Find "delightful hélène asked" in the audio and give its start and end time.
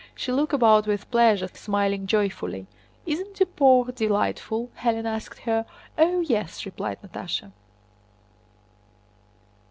3.95-5.41